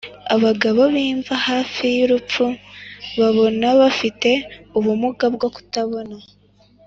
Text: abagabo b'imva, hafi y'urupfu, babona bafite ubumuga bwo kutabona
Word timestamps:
abagabo 0.35 0.81
b'imva, 0.93 1.33
hafi 1.47 1.85
y'urupfu, 1.97 2.45
babona 3.19 3.67
bafite 3.81 4.29
ubumuga 4.77 5.25
bwo 5.35 5.47
kutabona 5.55 6.15